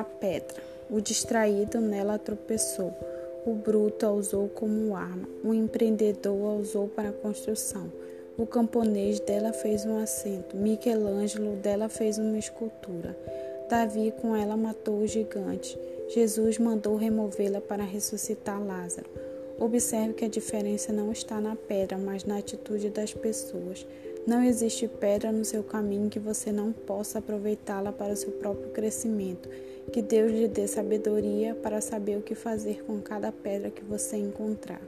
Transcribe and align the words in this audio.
a 0.00 0.04
pedra. 0.04 0.62
O 0.90 1.00
distraído 1.00 1.80
nela 1.80 2.18
tropeçou. 2.18 2.92
O 3.46 3.54
bruto 3.54 4.06
a 4.06 4.12
usou 4.12 4.48
como 4.48 4.94
arma. 4.94 5.28
O 5.42 5.52
empreendedor 5.52 6.50
a 6.50 6.54
usou 6.54 6.88
para 6.88 7.10
a 7.10 7.12
construção. 7.12 7.90
O 8.36 8.46
camponês 8.46 9.20
dela 9.20 9.52
fez 9.52 9.84
um 9.86 9.98
assento. 9.98 10.56
Michelangelo 10.56 11.56
dela 11.56 11.88
fez 11.88 12.18
uma 12.18 12.38
escultura. 12.38 13.16
Davi 13.68 14.12
com 14.20 14.34
ela 14.34 14.56
matou 14.56 15.00
o 15.00 15.06
gigante. 15.06 15.78
Jesus 16.08 16.58
mandou 16.58 16.96
removê-la 16.96 17.60
para 17.60 17.82
ressuscitar 17.82 18.62
Lázaro. 18.62 19.08
Observe 19.58 20.14
que 20.14 20.24
a 20.24 20.28
diferença 20.28 20.92
não 20.92 21.12
está 21.12 21.40
na 21.40 21.54
pedra, 21.54 21.96
mas 21.96 22.24
na 22.24 22.38
atitude 22.38 22.90
das 22.90 23.14
pessoas. 23.14 23.86
Não 24.26 24.42
existe 24.42 24.88
pedra 24.88 25.30
no 25.30 25.44
seu 25.44 25.62
caminho 25.62 26.08
que 26.08 26.18
você 26.18 26.50
não 26.50 26.72
possa 26.72 27.18
aproveitá-la 27.18 27.92
para 27.92 28.14
o 28.14 28.16
seu 28.16 28.32
próprio 28.32 28.70
crescimento. 28.70 29.50
Que 29.92 30.00
Deus 30.00 30.32
lhe 30.32 30.48
dê 30.48 30.66
sabedoria 30.66 31.54
para 31.54 31.82
saber 31.82 32.16
o 32.16 32.22
que 32.22 32.34
fazer 32.34 32.82
com 32.84 33.02
cada 33.02 33.30
pedra 33.30 33.70
que 33.70 33.84
você 33.84 34.16
encontrar. 34.16 34.80